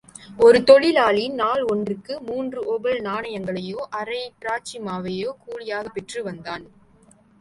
[0.37, 6.65] ஒரு தொழிலாளி நாள் ஒன்றுக்கு மூன்று ஒபல் நாணயங்களையோ அரை டிரச்சிமாவையோ கூலியாகப் பெற்று வந்தான்.